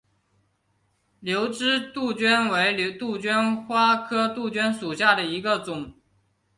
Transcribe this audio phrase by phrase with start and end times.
[1.19, 5.93] 瘤枝杜鹃为杜鹃花科杜鹃属下的一个种。